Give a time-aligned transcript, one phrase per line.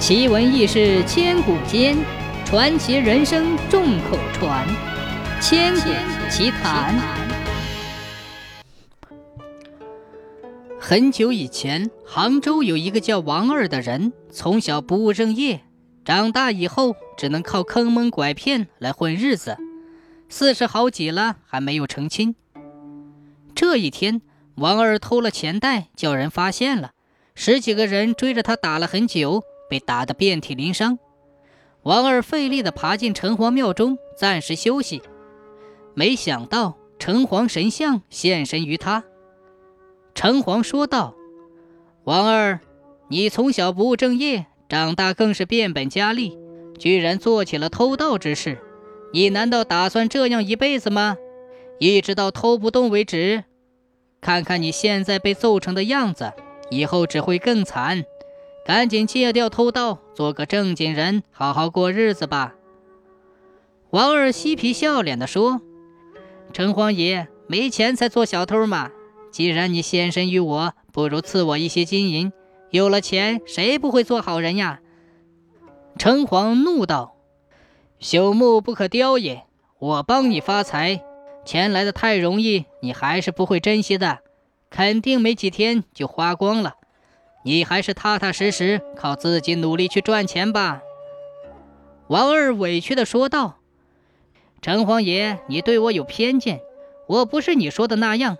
[0.00, 1.94] 奇闻异事千古间，
[2.46, 4.66] 传奇人生众口传。
[5.42, 5.90] 千古
[6.30, 6.98] 奇谈。
[10.80, 15.60] 很久以前，杭州有一个叫王二的人，从小不务正业，
[16.02, 19.58] 长大以后只能靠坑蒙拐骗来混日子。
[20.30, 22.34] 四十好几了，还没有成亲。
[23.54, 24.22] 这一天，
[24.54, 26.92] 王二偷了钱袋，叫人发现了，
[27.34, 29.44] 十几个人追着他打了很久。
[29.70, 30.98] 被打得遍体鳞伤，
[31.84, 35.00] 王二费力地爬进城隍庙中，暂时休息。
[35.94, 39.04] 没想到城隍神像现身于他。
[40.14, 41.14] 城隍说道
[42.04, 42.58] ：“王二，
[43.08, 46.36] 你从小不务正业，长大更是变本加厉，
[46.76, 48.58] 居然做起了偷盗之事。
[49.12, 51.16] 你难道打算这样一辈子吗？
[51.78, 53.44] 一直到偷不动为止？
[54.20, 56.32] 看看你现在被揍成的样子，
[56.70, 58.04] 以后只会更惨。”
[58.64, 62.54] 赶紧戒掉偷盗，做个正经人，好好过日子吧。
[63.90, 65.60] 王二嬉皮笑脸地说
[66.52, 68.90] ：“城隍爷，没钱才做小偷嘛。
[69.32, 72.32] 既然你献身于我，不如赐我一些金银。
[72.70, 74.80] 有了钱，谁不会做好人呀？”
[75.98, 77.16] 城隍怒道
[78.00, 79.44] ：“朽木不可雕也，
[79.78, 81.02] 我帮你发财，
[81.44, 84.20] 钱来的太容易，你还是不会珍惜的，
[84.70, 86.74] 肯定没几天就花光了。”
[87.42, 90.82] 你还是踏踏实实靠自己努力去赚钱吧。”
[92.08, 93.56] 王二委屈地说道。
[94.60, 96.60] “城隍爷，你对我有偏见，
[97.06, 98.36] 我不是你说的那样。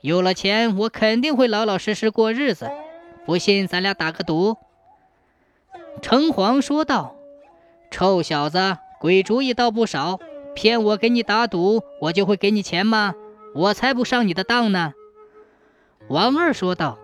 [0.00, 2.70] 有了钱，我肯定会老老实实过日子。
[3.24, 4.56] 不信，咱俩打个赌。”
[6.00, 7.16] 城隍说道。
[7.90, 10.20] “臭小子，鬼主意倒不少，
[10.54, 13.14] 骗我给你打赌，我就会给你钱吗？
[13.54, 14.92] 我才不上你的当呢。”
[16.08, 16.98] 王二说道。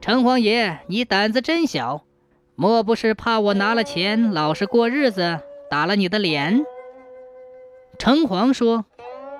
[0.00, 2.04] 城隍爷，你胆子真小，
[2.54, 6.64] 莫不是怕我拿了钱老实过日子，打了你的脸？
[7.98, 8.86] 城隍说：“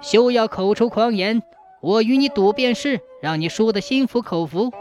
[0.02, 1.42] 休要口出狂言，
[1.80, 4.72] 我与你赌便是，让你输得心服口服。”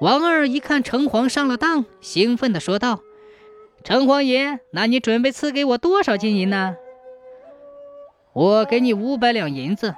[0.00, 3.00] 王二一看城隍上了当，兴奋地说道
[3.84, 6.76] ：“城隍爷，那你准备赐给我多少金银呢？”
[8.32, 9.94] 我给你五百两银子，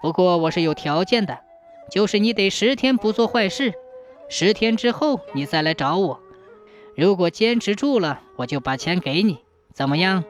[0.00, 1.38] 不过我是有条件的，
[1.90, 3.74] 就是你得十天不做坏事。
[4.28, 6.20] 十天之后你再来找我，
[6.96, 9.38] 如果坚持住了，我就把钱给你，
[9.72, 10.24] 怎么样？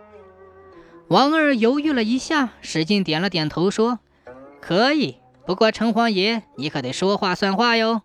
[1.09, 4.01] 王二犹豫了一下，使劲点了点头，说
[4.61, 5.17] ：“可以。
[5.47, 8.03] 不过城隍爷，你可得说话算话哟。”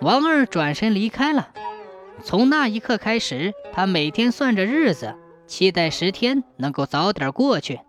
[0.00, 1.50] 王二转身离开了。
[2.22, 5.14] 从那一刻开始，他每天算着日子，
[5.46, 7.80] 期待十天能够早点过去。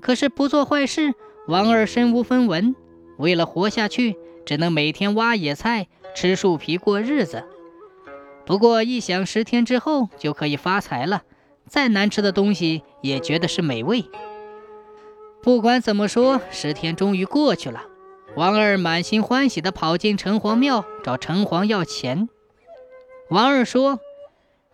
[0.00, 1.14] 可是不做坏事，
[1.48, 2.76] 王二身无分文，
[3.18, 5.88] 为了活下去，只能每天挖野菜。
[6.20, 7.44] 吃树皮过日子，
[8.44, 11.22] 不过一想十天之后就可以发财了，
[11.68, 14.04] 再难吃的东西也觉得是美味。
[15.44, 17.84] 不管怎么说，十天终于过去了，
[18.34, 22.28] 王二满心欢喜地跑进城隍庙找城隍要钱。
[23.30, 24.00] 王二说：“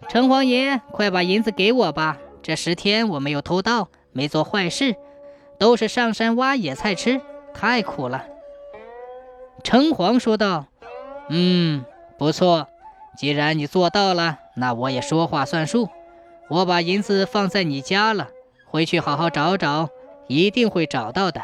[0.09, 2.17] 城隍爷，快把银子给我吧！
[2.43, 4.97] 这十天我没有偷盗，没做坏事，
[5.59, 7.21] 都是上山挖野菜吃，
[7.53, 8.25] 太苦了。”
[9.63, 10.69] 城隍说道。
[11.29, 11.85] 嗯，
[12.19, 12.69] 不错。
[13.17, 15.89] 既然你做到了，那我也说话算数。
[16.49, 18.29] 我把银子放在你家了，
[18.67, 19.89] 回去好好找找，
[20.27, 21.43] 一定会找到的。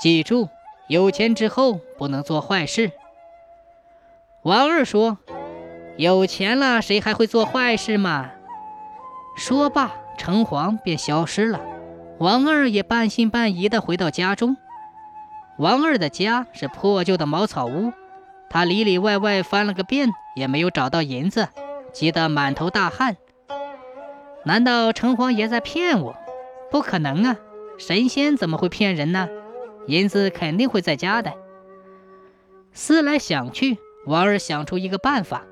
[0.00, 0.48] 记住，
[0.86, 2.92] 有钱之后不能做坏事。
[4.42, 5.18] 王二说
[5.96, 8.30] ：“有钱了，谁还会做坏事嘛？”
[9.36, 11.60] 说罢，城隍便消失了。
[12.18, 14.56] 王二也半信半疑地回到家中。
[15.58, 17.92] 王二的家是破旧的茅草屋。
[18.52, 21.48] 他里里外外翻了个遍，也没有找到银子，
[21.90, 23.16] 急得满头大汗。
[24.44, 26.14] 难道城隍爷在骗我？
[26.70, 27.38] 不可能啊！
[27.78, 29.26] 神仙怎么会骗人呢？
[29.86, 31.32] 银子肯定会在家的。
[32.74, 35.44] 思来想去，王二想出一个办法：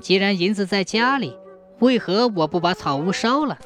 [0.00, 1.38] 既然银子在家里，
[1.78, 3.56] 为何我不把草屋烧了？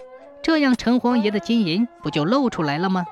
[0.42, 3.06] 这样城隍爷的金银不就露出来了吗？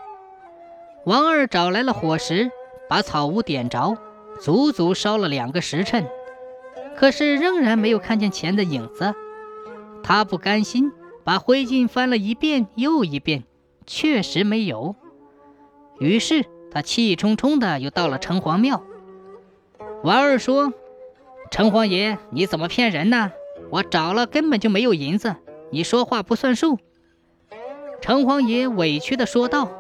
[1.07, 2.51] 王二找来了火石，
[2.87, 3.97] 把草屋点着。
[4.41, 6.07] 足足烧了两个时辰，
[6.97, 9.15] 可是仍然没有看见钱的影子。
[10.03, 10.93] 他不甘心，
[11.25, 13.45] 把灰烬翻了一遍又一遍，
[13.87, 14.95] 确实没有。
[15.99, 18.83] 于是他气冲冲的又到了城隍庙。
[20.03, 20.75] 王二说
[21.51, 23.33] ：“城隍爷，你怎么骗人呢？
[23.71, 25.37] 我找了根本就没有银子，
[25.71, 26.79] 你说话不算数。”
[28.03, 29.71] 城隍爷委屈的说道：“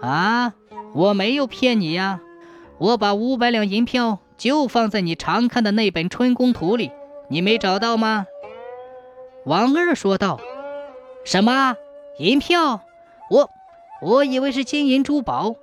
[0.00, 0.54] 啊，
[0.94, 2.22] 我没有骗你呀。”
[2.78, 6.90] 我把五百两银票就放在你常看的那本《春宫图》里，
[7.28, 8.26] 你没找到吗？
[9.44, 10.40] 王二说道
[11.24, 11.76] ：“什么
[12.18, 12.80] 银票？
[13.30, 13.50] 我
[14.02, 15.54] 我以为是金银珠宝，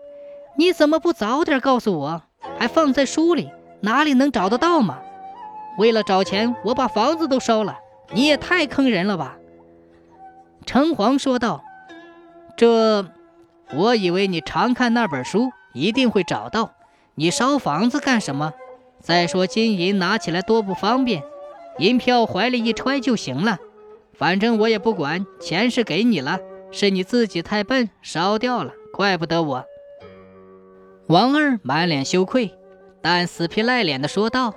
[0.56, 2.24] 你怎么不早点告诉我？
[2.58, 5.00] 还放在书里，哪里能找得到吗？
[5.78, 7.80] 为了找钱，我把房子都烧了，
[8.14, 9.38] 你也太坑人了吧！”
[10.66, 11.64] 城隍说道
[12.56, 13.06] ：“这，
[13.74, 16.72] 我以为你常看那本书，一定会找到。
[17.16, 18.54] 你烧房子干什么？
[19.00, 21.24] 再说金银拿起来多不方便，
[21.80, 23.60] 银票怀里一揣就行了。”
[24.14, 26.40] 反正我也不管，钱是给你了，
[26.72, 29.66] 是你自己太笨烧掉了，怪不得我。
[31.08, 32.54] 王二满脸羞愧，
[33.02, 34.54] 但死皮赖脸的说道：“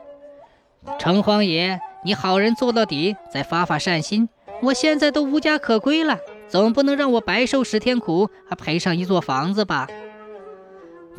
[1.00, 4.28] 城隍爷，你好人做到底，再发发善心。
[4.60, 9.88] 我现在都无家可归了，总不能让我白受十天苦，还赔上一座房子吧？”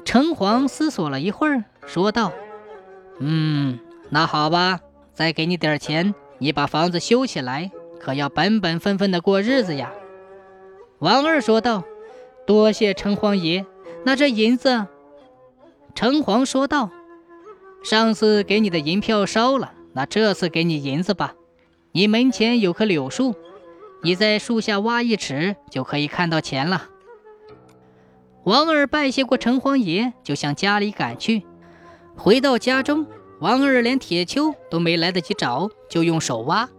[0.05, 2.31] 城隍思索了一会儿，说道
[3.19, 3.79] ：“嗯，
[4.09, 4.79] 那好吧，
[5.13, 9.91] 再给你点钱，你把房子修起来。”可要本本分分的过日子呀，
[10.99, 11.83] 王二说道。
[12.45, 13.65] 多谢城隍爷。
[14.03, 14.85] 那这银子，
[15.95, 16.91] 城隍说道。
[17.83, 21.33] 上次给你的银票烧了，那这次给你银子吧。
[21.93, 23.33] 你门前有棵柳树，
[24.03, 26.89] 你在树下挖一尺就可以看到钱了。
[28.45, 31.43] 王二拜谢过城隍爷，就向家里赶去。
[32.15, 33.07] 回到家中，
[33.39, 36.69] 王二连铁锹都没来得及找，就用手挖。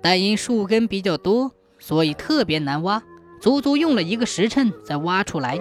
[0.00, 3.02] 但因树根比较多，所以特别难挖，
[3.42, 5.60] 足足用了一个时辰才挖出来。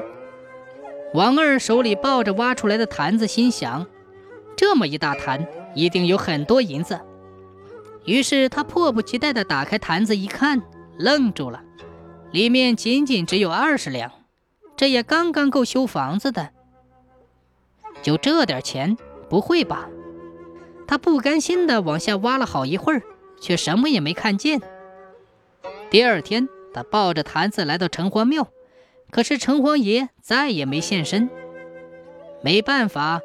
[1.14, 3.86] 王二手里抱着挖出来的坛子，心想：
[4.56, 5.46] 这么一大坛，
[5.76, 6.98] 一定有很多银子。
[8.06, 10.62] 于是他迫不及待地打开坛子一看，
[10.98, 11.62] 愣住了，
[12.32, 14.10] 里面仅仅只有二十两，
[14.76, 16.50] 这也刚刚够修房子的。
[18.02, 18.98] 就这点钱，
[19.30, 19.90] 不会吧？
[20.88, 23.02] 他不甘心地往下挖了好一会儿。
[23.38, 24.62] 却什么也没看见。
[25.90, 28.48] 第二天，他抱着坛子来到城隍庙，
[29.12, 31.30] 可是城隍爷再也没现身。
[32.42, 33.20] 没办法，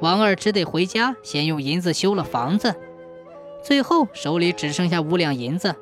[0.00, 2.76] 王二只得回家，先用银子修了房子。
[3.62, 5.74] 最后手里只剩下五两银子，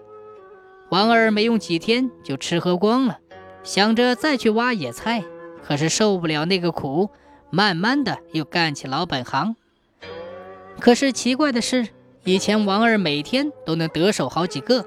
[0.89, 3.19] 王二没用几天就吃喝光了，
[3.65, 5.25] 想着再去挖野菜，
[5.67, 7.11] 可是受不了那个苦，
[7.51, 9.57] 慢慢的又干起老本行。
[10.79, 11.89] 可是奇怪的是。
[12.27, 14.87] 以前王二每天都能得手好几个，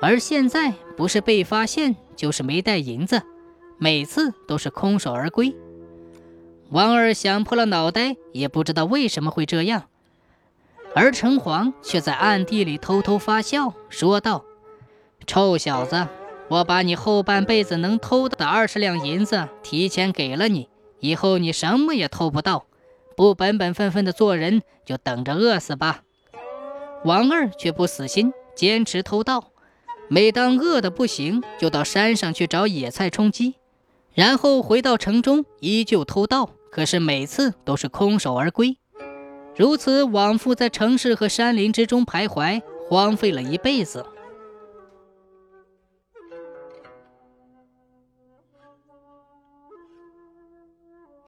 [0.00, 3.22] 而现在不是被发现，就是没带银子，
[3.78, 5.54] 每次都是空手而归。
[6.70, 9.84] 王二想破了脑袋，也不知道为什么会这样。
[10.96, 14.44] 而城隍却在暗地里偷偷发笑，说道
[15.28, 16.08] ：“臭小子，
[16.48, 20.68] 我把你后半辈子能偷到的二十两银子提前给了你，
[21.00, 22.66] 以后你什么也偷不到，
[23.16, 26.02] 不本本分分的做人，就等着饿死吧。”
[27.04, 29.52] 王二却不死心，坚持偷盗。
[30.08, 33.54] 每当饿得不行，就到山上去找野菜充饥，
[34.12, 36.50] 然后回到城中依旧偷盗。
[36.70, 38.78] 可是每次都是空手而归，
[39.56, 44.04] 如此往复在城市和山林之中徘徊，荒废了一辈子。